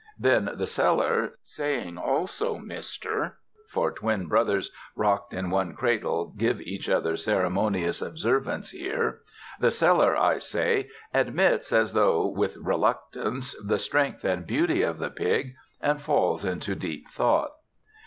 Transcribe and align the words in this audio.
Then 0.17 0.49
the 0.55 0.65
seller, 0.65 1.33
saying 1.43 1.99
also 1.99 2.57
"Mr." 2.57 3.33
(for 3.67 3.91
twin 3.91 4.25
brothers 4.25 4.71
rocked 4.95 5.31
in 5.31 5.51
one 5.51 5.75
cradle 5.75 6.33
give 6.39 6.59
each 6.59 6.89
other 6.89 7.15
ceremonious 7.15 8.01
observance 8.01 8.71
here), 8.71 9.21
the 9.59 9.69
seller, 9.69 10.17
I 10.17 10.39
say, 10.39 10.89
admits, 11.13 11.71
as 11.71 11.93
though 11.93 12.25
with 12.27 12.57
reluctance, 12.57 13.55
the 13.63 13.77
strength 13.77 14.23
and 14.25 14.47
beauty 14.47 14.81
of 14.81 14.97
the 14.97 15.11
pig, 15.11 15.53
and 15.81 16.01
falls 16.01 16.43
into 16.43 16.73
deep 16.73 17.07
thought. 17.11 17.51